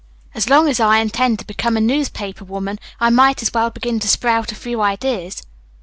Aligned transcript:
As 0.33 0.49
long 0.49 0.67
as 0.67 0.79
I 0.79 0.97
intend 0.97 1.37
to 1.37 1.45
become 1.45 1.77
a 1.77 1.79
newspaper 1.79 2.43
woman 2.43 2.79
I 2.99 3.11
might 3.11 3.43
as 3.43 3.53
well 3.53 3.69
begin 3.69 3.99
to 3.99 4.07
sprout 4.07 4.51
a 4.51 4.55
few 4.55 4.81
ideas." 4.81 5.43